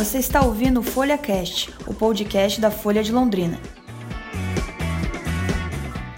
[0.00, 3.60] Você está ouvindo o Folha Cast, o podcast da Folha de Londrina.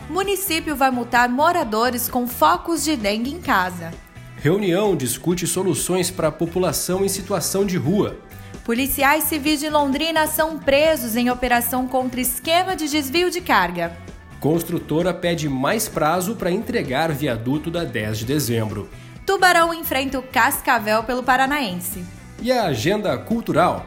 [0.09, 3.91] Município vai multar moradores com focos de dengue em casa.
[4.37, 8.17] Reunião discute soluções para a população em situação de rua.
[8.65, 13.97] Policiais civis de Londrina são presos em operação contra esquema de desvio de carga.
[14.39, 18.89] Construtora pede mais prazo para entregar viaduto da 10 de dezembro.
[19.27, 22.22] Tubarão enfrenta o Cascavel pelo Paranaense.
[22.45, 23.87] E a agenda cultural?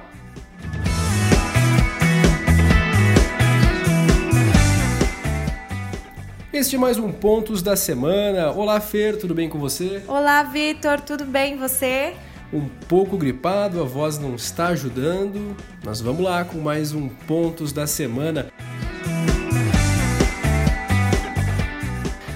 [6.54, 8.52] Este é mais um Pontos da Semana.
[8.52, 10.02] Olá, Fer, tudo bem com você?
[10.08, 12.14] Olá, Vitor, tudo bem você?
[12.54, 15.58] Um pouco gripado, a voz não está ajudando.
[15.84, 18.48] Mas vamos lá com mais um Pontos da Semana.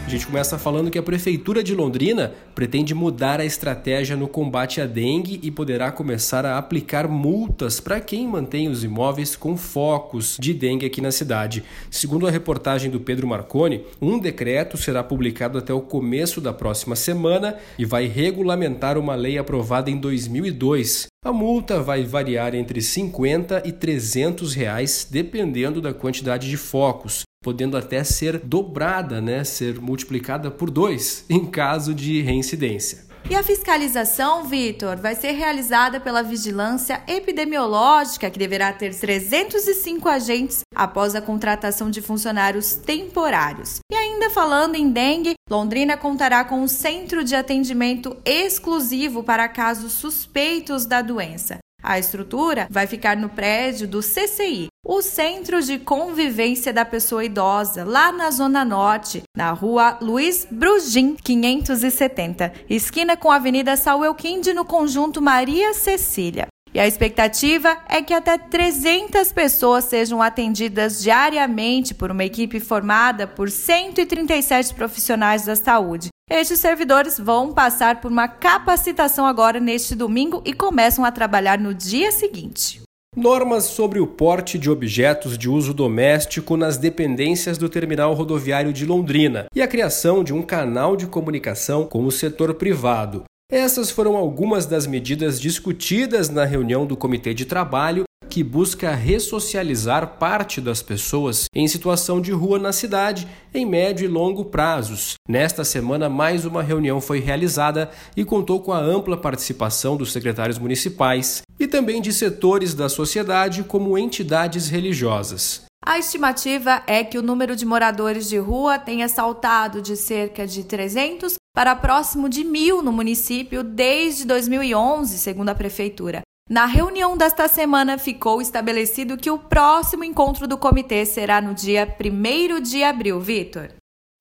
[0.10, 4.82] A gente começa falando que a Prefeitura de Londrina pretende mudar a estratégia no combate
[4.82, 10.36] à dengue e poderá começar a aplicar multas para quem mantém os imóveis com focos
[10.40, 11.64] de dengue aqui na cidade.
[11.92, 16.96] Segundo a reportagem do Pedro Marconi, um decreto será publicado até o começo da próxima
[16.96, 21.09] semana e vai regulamentar uma lei aprovada em 2002.
[21.24, 27.78] A multa vai variar entre 50 e 300 reais, dependendo da quantidade de focos podendo
[27.78, 33.09] até ser dobrada, né, ser multiplicada por dois em caso de reincidência.
[33.30, 40.62] E a fiscalização, Vitor, vai ser realizada pela Vigilância Epidemiológica, que deverá ter 305 agentes
[40.76, 43.80] após a contratação de funcionários temporários.
[43.92, 49.94] E ainda falando em dengue, Londrina contará com um centro de atendimento exclusivo para casos
[49.94, 51.60] suspeitos da doença.
[51.82, 57.86] A estrutura vai ficar no prédio do CCI, o Centro de Convivência da Pessoa Idosa,
[57.86, 64.66] lá na Zona Norte, na rua Luiz Brugim, 570, esquina com a Avenida Sauelquinde, no
[64.66, 66.49] conjunto Maria Cecília.
[66.74, 73.26] E a expectativa é que até 300 pessoas sejam atendidas diariamente por uma equipe formada
[73.26, 76.10] por 137 profissionais da saúde.
[76.30, 81.74] Estes servidores vão passar por uma capacitação agora neste domingo e começam a trabalhar no
[81.74, 82.82] dia seguinte.
[83.16, 88.86] Normas sobre o porte de objetos de uso doméstico nas dependências do terminal rodoviário de
[88.86, 93.24] Londrina e a criação de um canal de comunicação com o setor privado.
[93.52, 100.20] Essas foram algumas das medidas discutidas na reunião do Comitê de Trabalho que busca ressocializar
[100.20, 105.16] parte das pessoas em situação de rua na cidade em médio e longo prazos.
[105.28, 110.60] Nesta semana, mais uma reunião foi realizada e contou com a ampla participação dos secretários
[110.60, 115.64] municipais e também de setores da sociedade, como entidades religiosas.
[115.84, 120.64] A estimativa é que o número de moradores de rua tenha saltado de cerca de
[120.64, 126.22] 300 para próximo de mil no município desde 2011, segundo a Prefeitura.
[126.50, 131.86] Na reunião desta semana, ficou estabelecido que o próximo encontro do comitê será no dia
[132.00, 133.20] 1 de abril.
[133.20, 133.72] Vitor.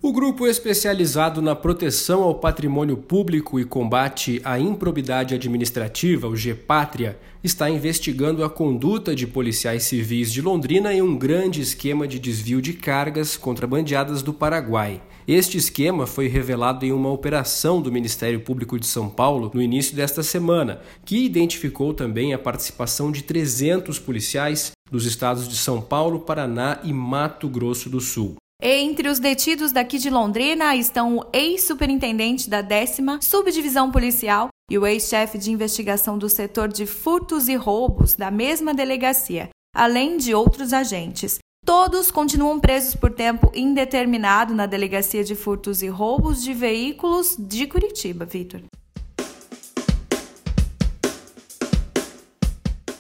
[0.00, 7.18] O grupo especializado na proteção ao patrimônio público e combate à improbidade administrativa, o GPátria,
[7.42, 12.62] está investigando a conduta de policiais civis de Londrina em um grande esquema de desvio
[12.62, 15.02] de cargas contrabandeadas do Paraguai.
[15.26, 19.96] Este esquema foi revelado em uma operação do Ministério Público de São Paulo no início
[19.96, 26.20] desta semana, que identificou também a participação de 300 policiais dos estados de São Paulo,
[26.20, 28.36] Paraná e Mato Grosso do Sul.
[28.60, 34.84] Entre os detidos daqui de Londrina estão o ex-superintendente da décima subdivisão policial e o
[34.84, 40.72] ex-chefe de investigação do setor de furtos e roubos da mesma delegacia, além de outros
[40.72, 41.38] agentes.
[41.64, 47.66] Todos continuam presos por tempo indeterminado na Delegacia de Furtos e Roubos de Veículos de
[47.66, 48.62] Curitiba, Vitor.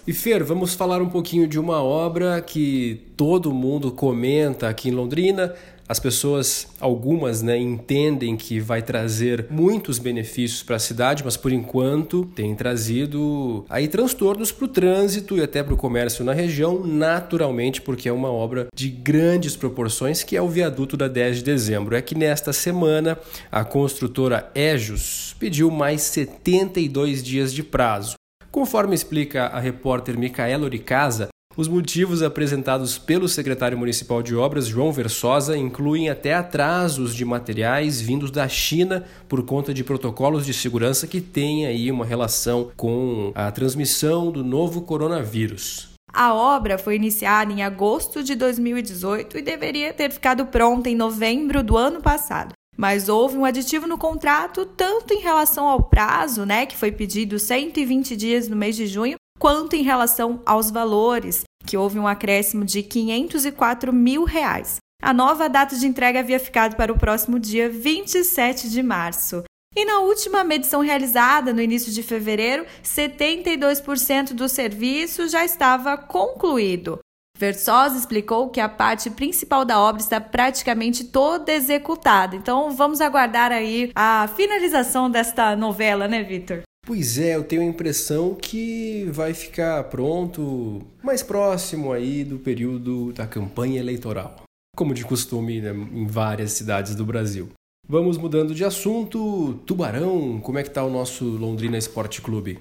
[0.08, 4.92] E Fer, vamos falar um pouquinho de uma obra que todo mundo comenta aqui em
[4.92, 5.52] Londrina,
[5.86, 11.52] as pessoas, algumas, né, entendem que vai trazer muitos benefícios para a cidade, mas por
[11.52, 16.86] enquanto tem trazido aí transtornos para o trânsito e até para o comércio na região,
[16.86, 21.44] naturalmente, porque é uma obra de grandes proporções, que é o viaduto da 10 de
[21.44, 21.94] dezembro.
[21.94, 23.18] É que nesta semana
[23.52, 28.17] a construtora Ejos pediu mais 72 dias de prazo.
[28.50, 34.92] Conforme explica a repórter Micaela Oricasa, os motivos apresentados pelo secretário municipal de obras, João
[34.92, 41.06] Versosa, incluem até atrasos de materiais vindos da China por conta de protocolos de segurança
[41.06, 45.88] que têm aí uma relação com a transmissão do novo coronavírus.
[46.12, 51.62] A obra foi iniciada em agosto de 2018 e deveria ter ficado pronta em novembro
[51.62, 52.52] do ano passado.
[52.78, 57.36] Mas houve um aditivo no contrato, tanto em relação ao prazo, né, que foi pedido
[57.36, 62.64] 120 dias no mês de junho, quanto em relação aos valores, que houve um acréscimo
[62.64, 64.76] de 504 mil reais.
[65.02, 69.42] A nova data de entrega havia ficado para o próximo dia 27 de março.
[69.76, 76.98] E na última medição realizada, no início de fevereiro, 72% do serviço já estava concluído.
[77.38, 82.34] Versosa explicou que a parte principal da obra está praticamente toda executada.
[82.34, 86.62] Então vamos aguardar aí a finalização desta novela, né, Vitor?
[86.84, 93.12] Pois é, eu tenho a impressão que vai ficar pronto mais próximo aí do período
[93.12, 94.42] da campanha eleitoral,
[94.74, 97.50] como de costume né, em várias cidades do Brasil.
[97.86, 99.60] Vamos mudando de assunto.
[99.64, 102.58] Tubarão, como é que tá o nosso Londrina Esporte Clube?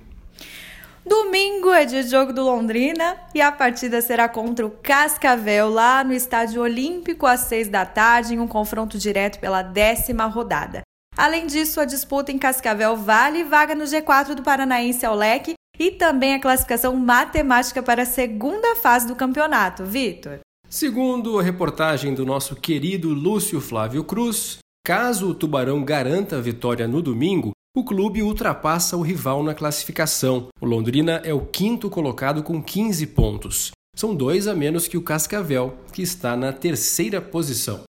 [1.07, 6.12] Domingo é de jogo do Londrina e a partida será contra o Cascavel lá no
[6.12, 10.81] Estádio Olímpico às seis da tarde em um confronto direto pela décima rodada.
[11.15, 15.92] Além disso, a disputa em Cascavel vale vaga no G4 do Paranaense ao leque e
[15.92, 19.86] também a classificação matemática para a segunda fase do campeonato.
[19.86, 20.39] Vitor.
[20.69, 26.86] Segundo a reportagem do nosso querido Lúcio Flávio Cruz, caso o Tubarão garanta a vitória
[26.86, 30.47] no domingo, o clube ultrapassa o rival na classificação.
[30.59, 33.69] O Londrina é o quinto colocado com 15 pontos.
[33.95, 37.83] São dois a menos que o Cascavel, que está na terceira posição.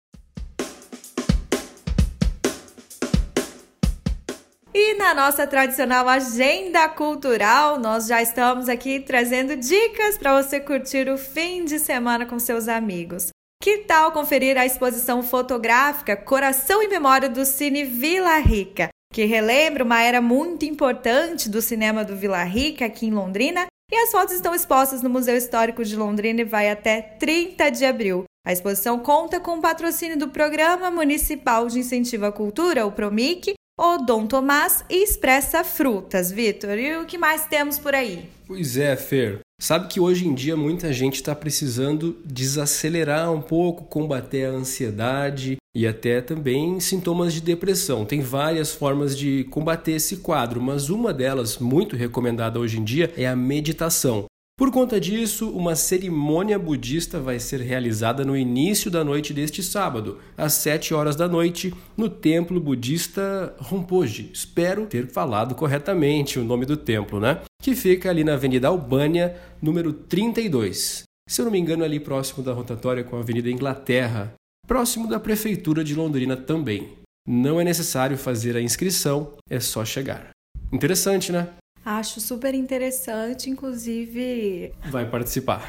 [4.74, 11.08] E na nossa tradicional agenda cultural, nós já estamos aqui trazendo dicas para você curtir
[11.08, 13.28] o fim de semana com seus amigos.
[13.62, 19.84] Que tal conferir a exposição fotográfica Coração e Memória do Cine Vila Rica, que relembra
[19.84, 23.66] uma era muito importante do cinema do Vila Rica aqui em Londrina?
[23.90, 27.84] E as fotos estão expostas no Museu Histórico de Londrina e vai até 30 de
[27.84, 28.24] abril.
[28.44, 33.54] A exposição conta com o patrocínio do Programa Municipal de Incentivo à Cultura, o PROMIC,
[33.78, 36.78] o Dom Tomás e Expressa Frutas, Vitor.
[36.78, 38.28] E o que mais temos por aí?
[38.46, 39.45] Pois é, Fer.
[39.58, 45.56] Sabe que hoje em dia muita gente está precisando desacelerar um pouco, combater a ansiedade
[45.74, 48.04] e até também sintomas de depressão.
[48.04, 53.12] Tem várias formas de combater esse quadro, mas uma delas, muito recomendada hoje em dia,
[53.16, 54.26] é a meditação.
[54.58, 60.18] Por conta disso, uma cerimônia budista vai ser realizada no início da noite deste sábado,
[60.36, 64.30] às 7 horas da noite, no templo budista Rinpoche.
[64.32, 67.40] Espero ter falado corretamente o nome do templo, né?
[67.66, 71.02] Que fica ali na Avenida Albânia, número 32.
[71.28, 74.34] Se eu não me engano, ali próximo da rotatória com a Avenida Inglaterra,
[74.68, 76.96] próximo da Prefeitura de Londrina também.
[77.26, 80.30] Não é necessário fazer a inscrição, é só chegar.
[80.72, 81.48] Interessante, né?
[81.84, 84.72] Acho super interessante, inclusive.
[84.88, 85.68] Vai participar.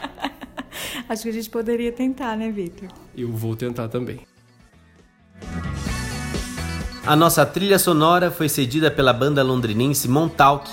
[1.09, 2.89] Acho que a gente poderia tentar, né, Victor?
[3.17, 4.19] Eu vou tentar também.
[7.03, 10.69] A nossa trilha sonora foi cedida pela banda londrinense Montauk.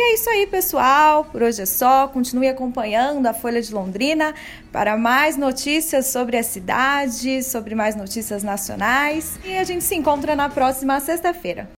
[0.00, 1.26] E é isso aí, pessoal.
[1.26, 2.08] Por hoje é só.
[2.08, 4.34] Continue acompanhando a Folha de Londrina
[4.72, 9.38] para mais notícias sobre a cidade, sobre mais notícias nacionais.
[9.44, 11.68] E a gente se encontra na próxima sexta-feira.